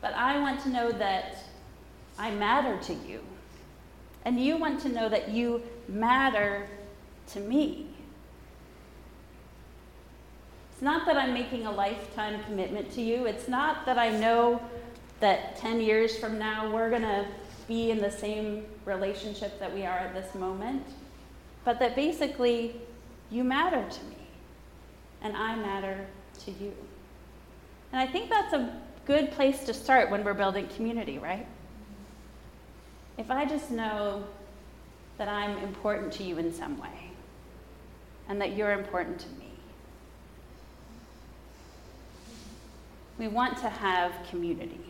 But 0.00 0.14
I 0.14 0.38
want 0.38 0.60
to 0.60 0.68
know 0.68 0.92
that 0.92 1.38
I 2.18 2.30
matter 2.30 2.78
to 2.84 2.94
you. 2.94 3.20
And 4.24 4.40
you 4.40 4.56
want 4.56 4.80
to 4.80 4.88
know 4.88 5.08
that 5.08 5.30
you 5.30 5.62
matter 5.88 6.66
to 7.28 7.40
me. 7.40 7.86
It's 10.72 10.82
not 10.82 11.06
that 11.06 11.16
I'm 11.16 11.32
making 11.32 11.66
a 11.66 11.70
lifetime 11.70 12.42
commitment 12.44 12.90
to 12.92 13.02
you. 13.02 13.26
It's 13.26 13.48
not 13.48 13.86
that 13.86 13.98
I 13.98 14.10
know 14.10 14.60
that 15.20 15.56
10 15.56 15.80
years 15.80 16.18
from 16.18 16.38
now 16.38 16.70
we're 16.70 16.90
going 16.90 17.02
to 17.02 17.26
be 17.66 17.90
in 17.90 17.98
the 17.98 18.10
same 18.10 18.64
relationship 18.84 19.58
that 19.58 19.72
we 19.74 19.84
are 19.86 19.98
at 19.98 20.14
this 20.14 20.34
moment, 20.34 20.86
but 21.64 21.78
that 21.78 21.96
basically 21.96 22.76
you 23.30 23.42
matter 23.42 23.84
to 23.88 24.04
me 24.04 24.16
and 25.22 25.36
I 25.36 25.56
matter 25.56 26.06
to 26.44 26.50
you. 26.50 26.74
And 27.92 28.00
I 28.00 28.06
think 28.06 28.28
that's 28.28 28.52
a 28.52 28.80
good 29.06 29.30
place 29.32 29.64
to 29.64 29.74
start 29.74 30.10
when 30.10 30.24
we're 30.24 30.34
building 30.34 30.66
community, 30.68 31.18
right? 31.18 31.46
If 33.18 33.30
I 33.30 33.44
just 33.44 33.70
know 33.70 34.24
that 35.18 35.28
I'm 35.28 35.58
important 35.58 36.12
to 36.14 36.24
you 36.24 36.38
in 36.38 36.52
some 36.52 36.78
way 36.78 37.10
and 38.28 38.40
that 38.40 38.56
you're 38.56 38.72
important 38.72 39.20
to 39.20 39.28
me 39.38 39.46
We 43.18 43.28
want 43.28 43.56
to 43.58 43.70
have 43.70 44.12
community. 44.28 44.80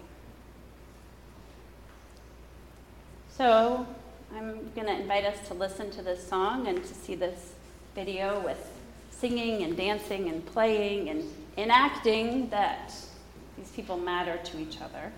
So 3.31 3.87
I'm 4.35 4.71
going 4.75 4.89
to 4.89 5.01
invite 5.01 5.25
us 5.25 5.47
to 5.49 5.55
listen 5.55 5.91
to 5.93 6.03
this 6.03 6.27
song 6.27 6.67
and 6.67 6.83
to 6.85 6.95
see 6.95 7.15
this 7.15 7.55
video 7.95 8.41
with 8.41 8.59
singing 9.11 9.63
and 9.63 9.77
dancing 9.77 10.29
and 10.29 10.45
playing 10.45 11.09
and 11.09 11.23
enacting 11.57 12.49
that 12.49 12.93
people 13.77 13.99
matter 13.99 14.39
to 14.43 14.59
each 14.59 14.81
other. 14.81 15.13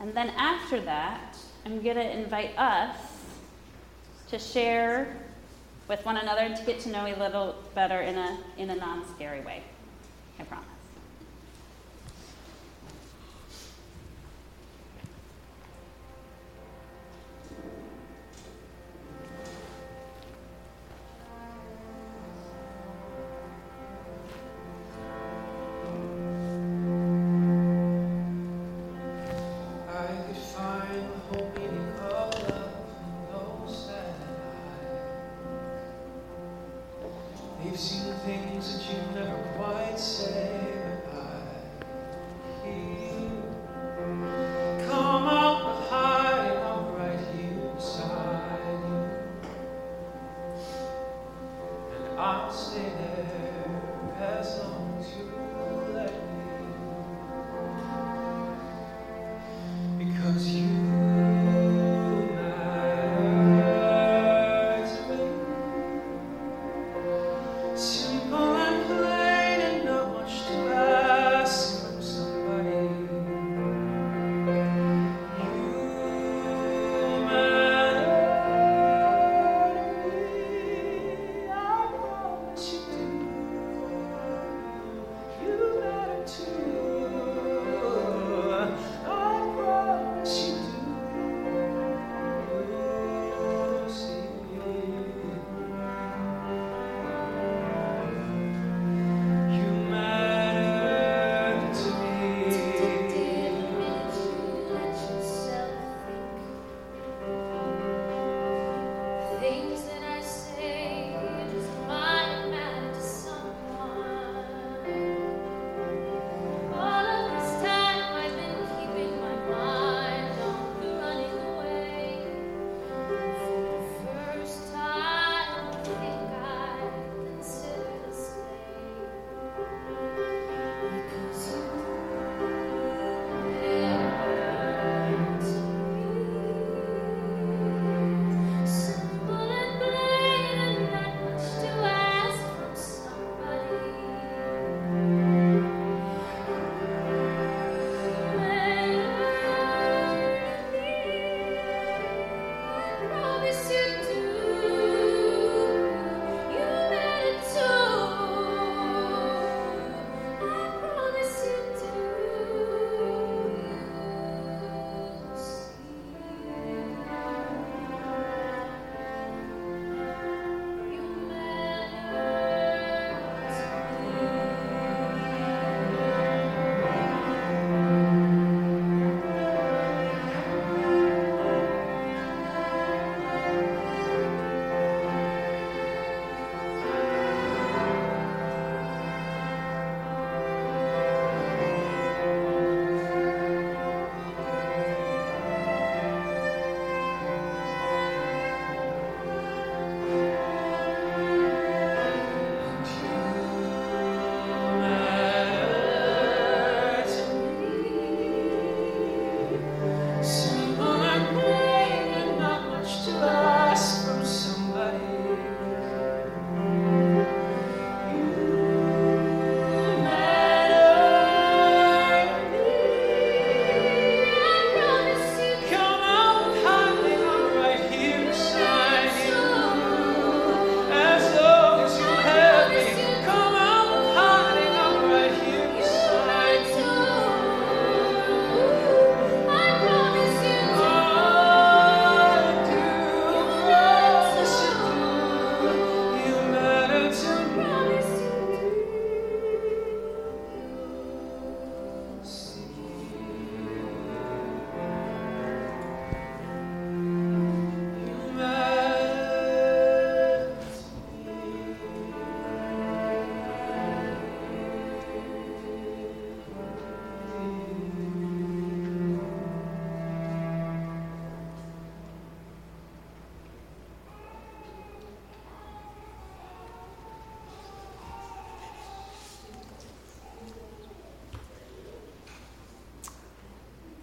And 0.00 0.14
then 0.14 0.28
after 0.36 0.78
that, 0.82 1.38
I'm 1.64 1.82
going 1.82 1.96
to 1.96 2.18
invite 2.18 2.56
us 2.58 2.98
to 4.28 4.38
share 4.38 5.16
with 5.88 6.04
one 6.04 6.18
another 6.18 6.54
to 6.54 6.64
get 6.64 6.78
to 6.80 6.90
know 6.90 7.06
a 7.06 7.16
little 7.16 7.54
better 7.74 8.02
in 8.02 8.18
a, 8.18 8.38
in 8.58 8.70
a 8.70 8.76
non 8.76 9.08
scary 9.14 9.40
way. 9.40 9.62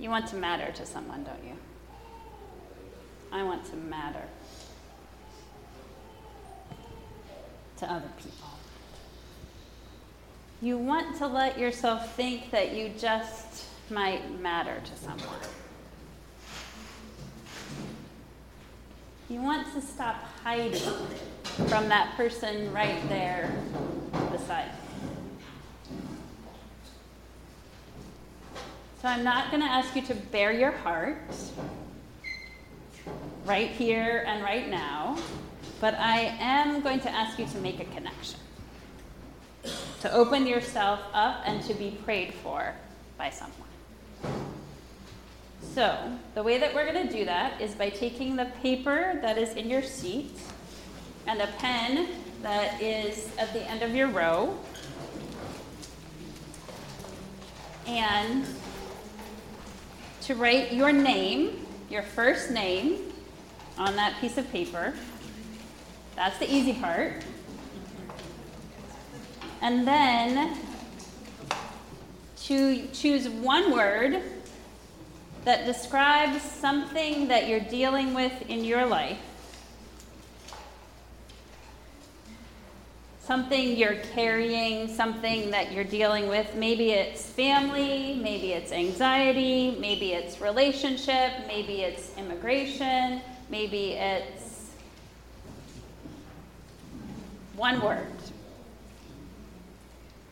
You 0.03 0.09
want 0.09 0.27
to 0.27 0.35
matter 0.35 0.69
to 0.73 0.85
someone, 0.85 1.23
don't 1.23 1.45
you? 1.45 1.55
I 3.31 3.41
want 3.41 3.63
to 3.71 3.77
matter 3.77 4.25
to 7.77 7.89
other 7.89 8.09
people. 8.17 8.49
You 10.61 10.77
want 10.77 11.15
to 11.19 11.27
let 11.27 11.57
yourself 11.57 12.17
think 12.17 12.51
that 12.51 12.73
you 12.73 12.91
just 12.99 13.63
might 13.89 14.41
matter 14.41 14.81
to 14.83 14.95
someone. 14.97 15.39
You 19.29 19.39
want 19.41 19.73
to 19.73 19.81
stop 19.81 20.17
hiding 20.43 20.81
from 21.69 21.87
that 21.87 22.13
person 22.17 22.73
right 22.73 23.07
there 23.07 23.55
beside 24.33 24.65
you. 24.65 24.82
So 29.03 29.09
I'm 29.09 29.25
not 29.25 29.51
going 29.51 29.61
to 29.61 29.69
ask 29.69 29.97
you 29.97 30.01
to 30.03 30.15
bare 30.15 30.53
your 30.53 30.71
heart 30.71 31.17
right 33.43 33.69
here 33.69 34.23
and 34.25 34.41
right 34.41 34.69
now, 34.69 35.17
but 35.81 35.93
I 35.95 36.19
am 36.39 36.79
going 36.79 37.01
to 37.01 37.09
ask 37.09 37.37
you 37.37 37.45
to 37.47 37.57
make 37.57 37.81
a 37.81 37.83
connection. 37.83 38.39
To 39.99 40.13
open 40.13 40.47
yourself 40.47 41.01
up 41.13 41.41
and 41.45 41.61
to 41.63 41.73
be 41.73 41.97
prayed 42.05 42.33
for 42.33 42.73
by 43.17 43.29
someone. 43.29 43.67
So, 45.73 46.17
the 46.33 46.41
way 46.41 46.57
that 46.59 46.73
we're 46.73 46.89
going 46.89 47.05
to 47.05 47.13
do 47.13 47.25
that 47.25 47.59
is 47.59 47.75
by 47.75 47.89
taking 47.89 48.37
the 48.37 48.45
paper 48.61 49.19
that 49.21 49.37
is 49.37 49.53
in 49.55 49.69
your 49.69 49.83
seat 49.83 50.31
and 51.27 51.41
a 51.41 51.47
pen 51.57 52.07
that 52.41 52.81
is 52.81 53.35
at 53.37 53.51
the 53.51 53.69
end 53.69 53.83
of 53.83 53.93
your 53.93 54.07
row. 54.07 54.57
And 57.85 58.45
to 60.25 60.35
write 60.35 60.71
your 60.71 60.91
name, 60.91 61.65
your 61.89 62.01
first 62.01 62.49
name, 62.49 63.11
on 63.77 63.95
that 63.95 64.19
piece 64.21 64.37
of 64.37 64.49
paper. 64.51 64.93
That's 66.15 66.37
the 66.39 66.51
easy 66.51 66.73
part. 66.73 67.13
And 69.61 69.87
then 69.87 70.57
to 72.43 72.87
choose 72.87 73.27
one 73.27 73.71
word 73.71 74.21
that 75.45 75.65
describes 75.65 76.41
something 76.41 77.27
that 77.27 77.47
you're 77.47 77.59
dealing 77.59 78.13
with 78.13 78.33
in 78.49 78.63
your 78.63 78.85
life. 78.85 79.19
Something 83.25 83.77
you're 83.77 84.01
carrying, 84.13 84.93
something 84.93 85.49
that 85.51 85.71
you're 85.71 85.85
dealing 85.85 86.27
with. 86.27 86.55
Maybe 86.55 86.91
it's 86.91 87.25
family, 87.25 88.19
maybe 88.21 88.51
it's 88.51 88.73
anxiety, 88.73 89.77
maybe 89.79 90.11
it's 90.11 90.41
relationship, 90.41 91.31
maybe 91.47 91.83
it's 91.83 92.11
immigration, 92.17 93.21
maybe 93.49 93.93
it's 93.93 94.71
one 97.55 97.79
word 97.79 98.11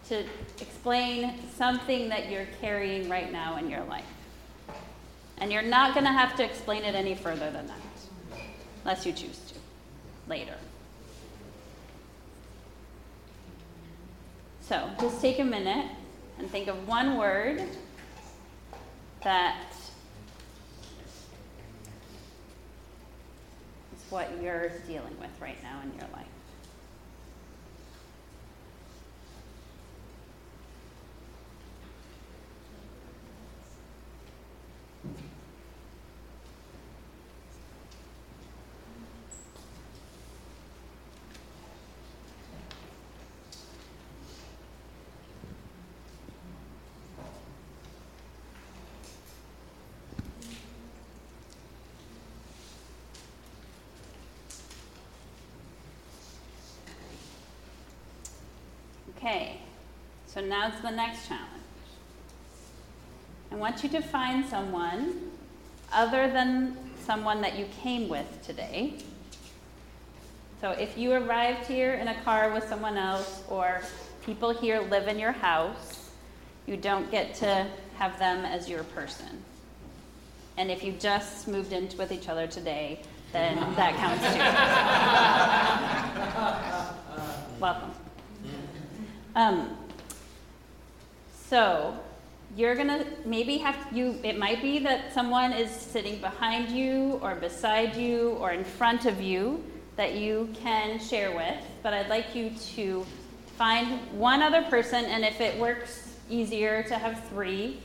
to 0.10 0.26
explain 0.60 1.36
something 1.56 2.10
that 2.10 2.30
you're 2.30 2.48
carrying 2.60 3.08
right 3.08 3.32
now 3.32 3.56
in 3.56 3.70
your 3.70 3.86
life. 3.86 4.04
And 5.38 5.50
you're 5.50 5.62
not 5.62 5.94
going 5.94 6.06
to 6.06 6.12
have 6.12 6.36
to 6.36 6.44
explain 6.44 6.84
it 6.84 6.94
any 6.94 7.16
further 7.16 7.50
than 7.52 7.68
that, 7.68 8.42
unless 8.84 9.06
you 9.06 9.14
choose 9.14 9.40
to 9.48 9.56
later. 10.28 10.56
So 14.72 14.90
just 15.02 15.20
take 15.20 15.40
a 15.40 15.44
minute 15.44 15.86
and 16.40 16.50
think 16.50 16.70
of 16.70 16.88
one 16.88 17.18
word 17.18 17.62
that 19.22 19.66
is 23.94 24.10
what 24.10 24.30
you're 24.42 24.70
dealing 24.88 25.20
with 25.20 25.42
right 25.42 25.62
now 25.62 25.82
in 25.84 25.92
your 26.00 26.08
life. 26.14 26.26
Okay, 59.24 59.60
so 60.42 60.48
now's 60.48 60.80
the 60.82 60.90
next 60.90 61.28
challenge. 61.28 61.48
I 63.52 63.56
want 63.56 63.84
you 63.84 63.90
to 63.90 64.02
find 64.02 64.46
someone 64.46 65.32
other 65.92 66.32
than 66.32 66.78
someone 67.06 67.42
that 67.42 67.60
you 67.60 67.66
came 67.82 68.08
with 68.10 68.26
today. 68.46 68.96
So 70.60 70.72
if 70.72 70.98
you 70.98 71.12
arrived 71.14 71.68
here 71.68 71.94
in 71.94 72.08
a 72.08 72.20
car 72.22 72.52
with 72.54 72.68
someone 72.68 72.98
else, 72.98 73.44
or 73.50 73.82
people 74.26 74.52
here 74.52 74.82
live 74.90 75.08
in 75.08 75.20
your 75.20 75.32
house, 75.32 76.10
you 76.66 76.78
don't 76.78 77.12
get 77.12 77.36
to 77.36 77.68
have 77.98 78.18
them 78.18 78.46
as 78.46 78.70
your 78.70 78.84
person. 78.84 79.44
And 80.58 80.72
if 80.72 80.84
you 80.84 80.94
just 80.94 81.48
moved 81.48 81.74
in 81.74 81.90
with 81.98 82.12
each 82.12 82.30
other 82.30 82.48
today, 82.48 83.02
then 83.32 83.58
that 83.76 83.96
counts 83.96 84.24
too. 87.54 87.60
Welcome. 87.60 87.92
Um, 89.36 89.78
so 91.52 92.00
you're 92.56 92.76
gonna 92.76 93.06
maybe 93.26 93.58
have 93.58 93.76
you. 93.92 94.18
It 94.24 94.40
might 94.40 94.62
be 94.62 94.80
that 94.80 95.14
someone 95.14 95.52
is 95.52 95.70
sitting 95.70 96.22
behind 96.22 96.70
you, 96.70 97.20
or 97.22 97.36
beside 97.36 97.94
you, 97.98 98.38
or 98.40 98.52
in 98.52 98.64
front 98.64 99.06
of 99.06 99.20
you 99.20 99.62
that 99.98 100.14
you 100.14 100.48
can 100.56 100.98
share 100.98 101.36
with. 101.36 101.60
But 101.84 101.94
I'd 101.94 102.08
like 102.08 102.34
you 102.34 102.52
to 102.76 103.06
find 103.58 104.00
one 104.18 104.42
other 104.42 104.62
person, 104.64 105.04
and 105.04 105.26
if 105.26 105.42
it 105.42 105.60
works 105.60 106.16
easier 106.30 106.84
to 106.84 106.96
have 106.98 107.22
three, 107.28 107.82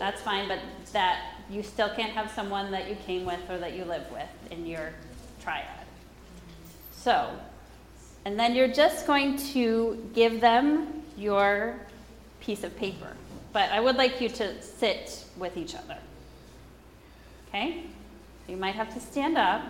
that's 0.00 0.20
fine. 0.20 0.48
But 0.48 0.58
that 0.92 1.34
you 1.48 1.62
still 1.62 1.90
can't 1.90 2.12
have 2.12 2.32
someone 2.32 2.72
that 2.72 2.88
you 2.88 2.96
came 3.06 3.24
with 3.24 3.48
or 3.48 3.58
that 3.58 3.74
you 3.74 3.84
live 3.84 4.10
with 4.10 4.50
in 4.50 4.66
your 4.66 4.90
triad. 5.40 5.86
So 6.90 7.30
and 8.24 8.36
then 8.36 8.56
you're 8.56 8.74
just 8.74 9.06
going 9.06 9.36
to 9.54 10.10
give 10.12 10.40
them 10.40 11.04
your 11.16 11.78
piece 12.46 12.62
of 12.62 12.74
paper. 12.76 13.16
But 13.52 13.72
I 13.72 13.80
would 13.80 13.96
like 13.96 14.20
you 14.20 14.28
to 14.28 14.62
sit 14.62 15.24
with 15.36 15.56
each 15.56 15.74
other. 15.74 15.98
Okay? 17.48 17.82
You 18.46 18.56
might 18.56 18.76
have 18.76 18.94
to 18.94 19.00
stand 19.00 19.36
up. 19.36 19.62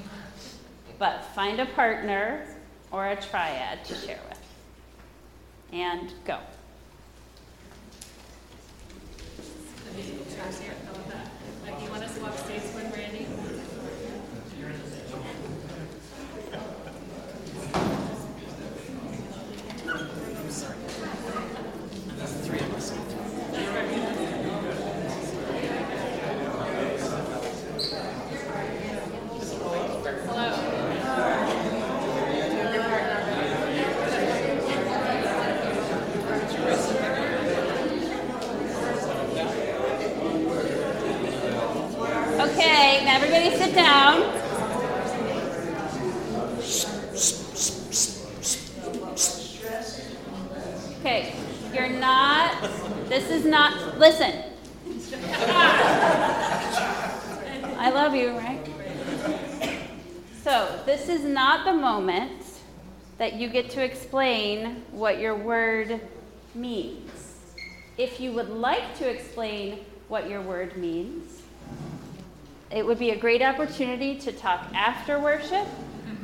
but 0.98 1.24
find 1.34 1.60
a 1.60 1.66
partner 1.66 2.46
or 2.90 3.08
a 3.08 3.16
triad 3.16 3.84
to 3.84 3.94
share 3.94 4.20
with. 4.28 4.40
And 5.72 6.12
go. 6.24 6.38
Like, 11.66 11.82
you 11.82 11.90
want 11.90 12.02
to 12.02 12.08
swap 12.08 12.36
seats 12.38 12.74
with 12.74 12.96
Randy? 12.96 13.26
Okay, 42.40 43.04
now 43.04 43.16
everybody 43.16 43.50
sit 43.56 43.74
down. 43.74 44.22
Okay, 51.00 51.34
you're 51.74 51.88
not, 51.88 52.64
this 53.10 53.28
is 53.28 53.44
not, 53.44 53.98
listen. 53.98 54.32
I 57.76 57.90
love 57.92 58.14
you, 58.14 58.38
right? 58.38 58.64
So, 60.44 60.80
this 60.86 61.08
is 61.08 61.24
not 61.24 61.64
the 61.64 61.72
moment 61.72 62.44
that 63.18 63.34
you 63.34 63.48
get 63.48 63.68
to 63.70 63.82
explain 63.82 64.84
what 64.92 65.18
your 65.18 65.34
word 65.34 66.00
means. 66.54 67.10
If 67.98 68.20
you 68.20 68.30
would 68.30 68.48
like 68.48 68.96
to 68.98 69.10
explain 69.10 69.80
what 70.06 70.30
your 70.30 70.40
word 70.40 70.76
means, 70.76 71.42
it 72.70 72.86
would 72.86 73.00
be 73.00 73.10
a 73.10 73.16
great 73.16 73.42
opportunity 73.42 74.20
to 74.20 74.30
talk 74.30 74.68
after 74.72 75.18
worship, 75.18 75.66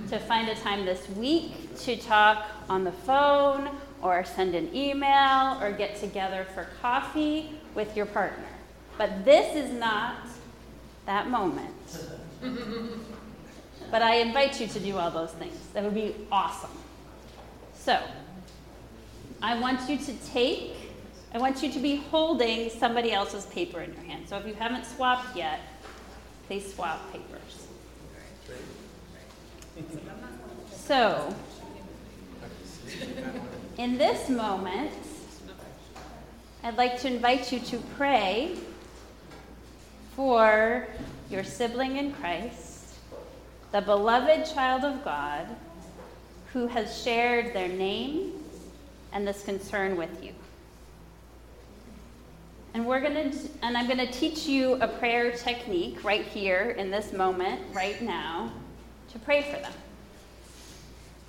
to 0.09 0.21
find 0.21 0.49
a 0.49 0.55
time 0.55 0.87
this 0.87 1.09
week 1.11 1.77
to 1.81 1.97
talk 1.97 2.47
on 2.69 2.85
the 2.85 2.93
phone 2.93 3.71
or 4.03 4.25
send 4.25 4.55
an 4.55 4.75
email 4.75 5.59
or 5.61 5.73
get 5.73 5.97
together 5.97 6.47
for 6.55 6.69
coffee 6.81 7.51
with 7.75 7.97
your 7.97 8.07
partner. 8.07 8.45
But 8.99 9.25
this 9.25 9.55
is 9.57 9.73
not 9.73 10.17
that 11.07 11.31
moment. 11.31 11.75
but 13.91 14.03
I 14.03 14.17
invite 14.17 14.61
you 14.61 14.67
to 14.67 14.81
do 14.81 14.97
all 14.97 15.11
those 15.11 15.33
things. 15.33 15.57
That 15.73 15.85
would 15.85 15.95
be 15.95 16.15
awesome. 16.31 16.71
So, 17.75 18.01
I 19.43 19.59
want 19.61 19.89
you 19.89 19.99
to 19.99 20.13
take, 20.33 20.75
I 21.35 21.39
want 21.39 21.63
you 21.63 21.71
to 21.71 21.79
be 21.79 21.97
holding 21.97 22.71
somebody 22.71 23.13
else's 23.13 23.47
paper 23.47 23.81
in 23.81 23.93
your 23.93 24.03
hand. 24.03 24.29
So 24.29 24.37
if 24.39 24.47
you 24.47 24.55
haven't 24.55 24.87
swapped 24.87 25.37
yet, 25.37 25.61
please 26.47 26.75
swap 26.75 27.13
papers. 27.13 27.67
So, 30.73 31.35
in 33.79 33.99
this 33.99 34.29
moment, 34.29 34.93
I'd 36.63 36.77
like 36.77 36.99
to 37.01 37.09
invite 37.09 37.53
you 37.53 37.61
to 37.61 37.79
pray 37.97 38.57
for 40.15 40.87
your 41.31 41.45
sibling 41.45 41.97
in 41.97 42.13
Christ, 42.15 42.95
the 43.73 43.83
beloved 43.83 44.53
child 44.53 44.85
of 44.85 45.05
God 45.05 45.47
who 46.53 46.67
has 46.67 47.03
shared 47.03 47.53
their 47.53 47.69
name 47.69 48.33
and 49.13 49.29
this 49.29 49.45
concern 49.45 49.97
with 49.97 50.25
you. 50.25 50.33
And 52.73 52.87
we're 52.87 53.01
going 53.01 53.31
to 53.31 53.39
and 53.63 53.77
I'm 53.77 53.87
going 53.87 53.99
to 53.99 54.11
teach 54.11 54.47
you 54.47 54.75
a 54.75 54.89
prayer 54.89 55.33
technique 55.33 56.03
right 56.05 56.25
here 56.25 56.75
in 56.79 56.91
this 56.91 57.13
moment 57.13 57.61
right 57.75 58.01
now 58.03 58.53
to 59.13 59.19
pray 59.19 59.43
for 59.43 59.59
them. 59.61 59.73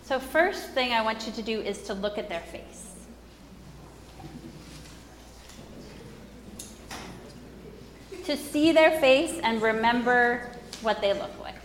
So 0.07 0.21
first 0.21 0.69
thing 0.69 0.93
I 0.93 1.01
want 1.01 1.27
you 1.27 1.33
to 1.33 1.41
do 1.41 1.59
is 1.59 1.81
to 1.81 1.93
look 1.93 2.17
at 2.17 2.29
their 2.29 2.39
face. 2.39 2.93
To 8.23 8.37
see 8.37 8.71
their 8.71 9.01
face 9.01 9.37
and 9.43 9.61
remember 9.61 10.49
what 10.81 11.01
they 11.01 11.11
look 11.11 11.37
like. 11.41 11.55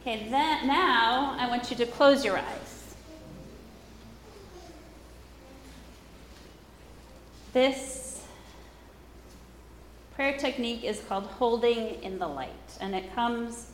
Okay, 0.00 0.28
then 0.30 0.68
now 0.68 1.34
I 1.40 1.48
want 1.48 1.72
you 1.72 1.76
to 1.78 1.86
close 1.86 2.24
your 2.24 2.38
eyes. 2.38 2.94
This 7.52 8.22
prayer 10.14 10.38
technique 10.38 10.84
is 10.84 11.00
called 11.08 11.24
holding 11.24 12.00
in 12.04 12.20
the 12.20 12.28
light, 12.28 12.78
and 12.80 12.94
it 12.94 13.12
comes 13.12 13.66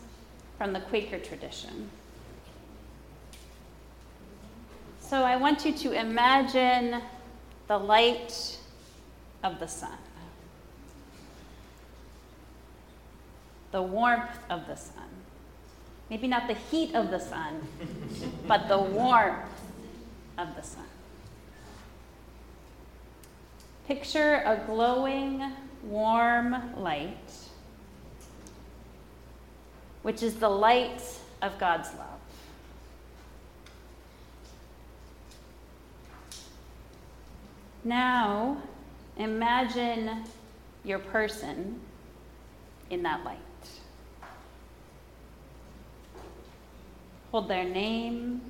from 0.56 0.72
the 0.72 0.80
Quaker 0.80 1.18
tradition. 1.18 1.90
So 5.14 5.22
I 5.22 5.36
want 5.36 5.64
you 5.64 5.72
to 5.72 5.92
imagine 5.92 7.00
the 7.68 7.78
light 7.78 8.58
of 9.44 9.60
the 9.60 9.68
sun, 9.68 9.96
the 13.70 13.80
warmth 13.80 14.36
of 14.50 14.66
the 14.66 14.74
sun. 14.74 15.06
Maybe 16.10 16.26
not 16.26 16.48
the 16.48 16.54
heat 16.54 16.96
of 16.96 17.12
the 17.12 17.20
sun, 17.20 17.60
but 18.48 18.66
the 18.66 18.76
warmth 18.76 19.62
of 20.36 20.56
the 20.56 20.62
sun. 20.62 20.88
Picture 23.86 24.42
a 24.44 24.64
glowing, 24.66 25.44
warm 25.84 26.74
light, 26.76 27.30
which 30.02 30.24
is 30.24 30.34
the 30.34 30.50
light 30.50 31.04
of 31.40 31.56
God's 31.60 31.90
love. 31.90 32.13
Now, 37.84 38.56
imagine 39.18 40.24
your 40.84 40.98
person 40.98 41.80
in 42.88 43.02
that 43.02 43.22
light. 43.24 43.38
Hold 47.30 47.48
their 47.48 47.64
name, 47.64 48.40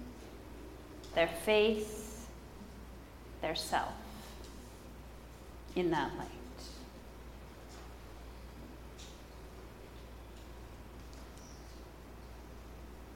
their 1.14 1.26
face, 1.26 2.26
their 3.42 3.56
self 3.56 3.92
in 5.74 5.90
that 5.90 6.10
light. 6.16 6.43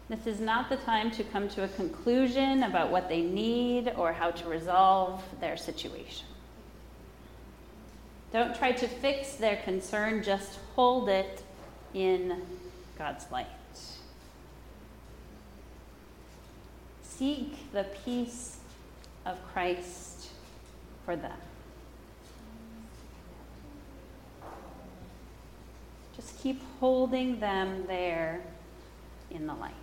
This 0.08 0.26
is 0.26 0.40
not 0.40 0.70
the 0.70 0.76
time 0.76 1.10
to 1.12 1.24
come 1.24 1.50
to 1.50 1.64
a 1.64 1.68
conclusion 1.68 2.62
about 2.62 2.90
what 2.90 3.10
they 3.10 3.20
need 3.20 3.92
or 3.94 4.12
how 4.12 4.30
to 4.30 4.48
resolve 4.48 5.22
their 5.38 5.56
situation. 5.58 6.26
Don't 8.32 8.54
try 8.54 8.72
to 8.72 8.88
fix 8.88 9.34
their 9.34 9.56
concern, 9.56 10.22
just 10.22 10.58
hold 10.74 11.10
it 11.10 11.42
in 11.92 12.40
God's 12.96 13.30
light. 13.30 13.46
Seek 17.02 17.70
the 17.72 17.84
peace 18.04 18.58
of 19.26 19.36
Christ 19.52 20.28
for 21.04 21.16
them. 21.16 21.36
Just 26.16 26.38
keep 26.40 26.62
holding 26.80 27.40
them 27.40 27.84
there 27.86 28.40
in 29.30 29.46
the 29.46 29.54
light. 29.54 29.74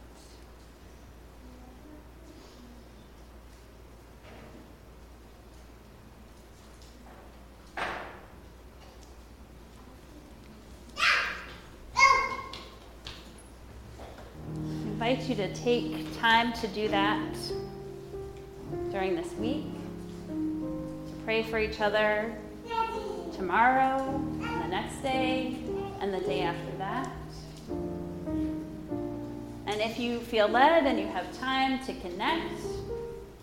I 14.95 14.95
invite 15.06 15.30
you 15.30 15.36
to 15.36 15.54
take 15.54 16.20
time 16.20 16.52
to 16.52 16.68
do 16.70 16.88
that 16.88 17.32
during 18.89 19.15
this 19.15 19.32
week, 19.34 19.68
to 20.28 21.13
pray 21.24 21.44
for 21.44 21.60
each 21.60 21.80
other 21.80 22.36
tomorrow, 23.32 24.04
and 24.41 24.63
the 24.63 24.68
next 24.68 25.04
day, 25.04 25.60
and 26.00 26.12
the 26.12 26.20
day 26.22 26.41
after 26.41 26.78
that. 26.80 27.12
And 29.68 29.80
if 29.80 30.00
you 30.00 30.22
feel 30.22 30.48
led 30.48 30.88
and 30.88 31.00
you 31.00 31.06
have 31.06 31.32
time 31.38 31.86
to 31.86 31.94
connect 31.94 32.60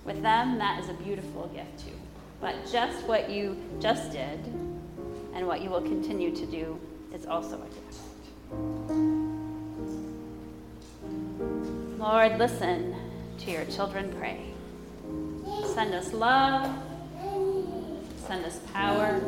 with 0.04 0.20
them, 0.20 0.58
that 0.58 0.82
is 0.82 0.88
a 0.88 0.94
beautiful 0.94 1.46
gift 1.54 1.86
too. 1.86 1.94
But 2.40 2.56
just 2.72 3.06
what 3.06 3.30
you 3.30 3.56
just 3.78 4.10
did 4.10 4.40
and 5.32 5.46
what 5.46 5.62
you 5.62 5.70
will 5.70 5.82
continue 5.82 6.34
to 6.34 6.44
do 6.44 6.76
is 7.14 7.24
also 7.24 7.54
a 7.54 7.66
gift. 7.66 8.11
Lord, 12.02 12.36
listen 12.36 12.96
to 13.38 13.52
your 13.52 13.64
children 13.66 14.12
pray. 14.18 14.40
Send 15.72 15.94
us 15.94 16.12
love, 16.12 16.68
send 18.26 18.44
us 18.44 18.58
power, 18.72 19.20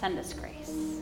send 0.00 0.18
us 0.18 0.32
grace. 0.32 0.97